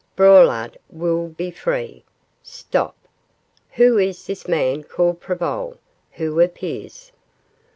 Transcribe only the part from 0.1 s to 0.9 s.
Braulard